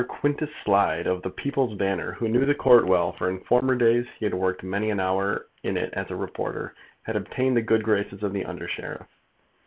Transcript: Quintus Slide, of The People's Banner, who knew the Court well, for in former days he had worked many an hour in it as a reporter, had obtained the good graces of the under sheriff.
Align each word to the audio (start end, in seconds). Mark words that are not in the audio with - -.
Quintus 0.07 0.49
Slide, 0.63 1.05
of 1.05 1.21
The 1.21 1.29
People's 1.29 1.75
Banner, 1.75 2.13
who 2.13 2.27
knew 2.27 2.43
the 2.43 2.55
Court 2.55 2.87
well, 2.87 3.11
for 3.11 3.29
in 3.29 3.39
former 3.39 3.75
days 3.75 4.07
he 4.17 4.25
had 4.25 4.33
worked 4.33 4.63
many 4.63 4.89
an 4.89 4.99
hour 4.99 5.45
in 5.61 5.77
it 5.77 5.93
as 5.93 6.09
a 6.09 6.15
reporter, 6.15 6.73
had 7.03 7.15
obtained 7.15 7.55
the 7.55 7.61
good 7.61 7.83
graces 7.83 8.23
of 8.23 8.33
the 8.33 8.43
under 8.43 8.67
sheriff. 8.67 9.05